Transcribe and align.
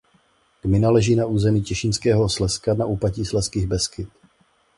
Gmina 0.61 0.89
leží 0.89 1.15
na 1.15 1.25
území 1.25 1.61
Těšínského 1.61 2.29
Slezska 2.29 2.73
na 2.73 2.85
úpatí 2.85 3.25
Slezských 3.25 3.67
Beskyd. 3.67 4.09